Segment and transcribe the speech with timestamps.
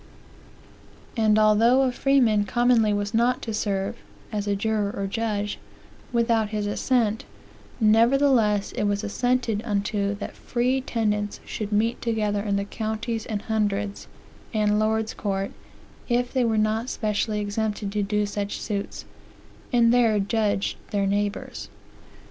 [1.15, 3.97] "And although a freeman commonly was not to serve
[4.31, 5.59] (as a juror or judge)
[6.11, 7.23] without his assent,
[7.79, 13.43] nevertheless it was assented unto that free tenants should meet together in the counties and
[13.43, 14.07] hundreds,
[14.55, 15.53] and lords courts,
[16.09, 19.05] if they were not specially exempted to do such suits,
[19.71, 21.69] and there judged their neighbors."